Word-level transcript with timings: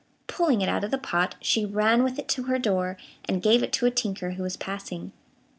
Pulling 0.25 0.61
it 0.63 0.67
out 0.67 0.83
of 0.83 0.89
the 0.89 0.97
pot, 0.97 1.35
she 1.41 1.63
ran 1.63 2.01
with 2.01 2.17
it 2.17 2.27
to 2.29 2.43
her 2.45 2.57
door, 2.57 2.97
and 3.25 3.39
gave 3.39 3.61
it 3.61 3.71
to 3.73 3.85
a 3.85 3.91
tinker 3.91 4.31
who 4.31 4.41
was 4.41 4.57
passing. 4.57 5.11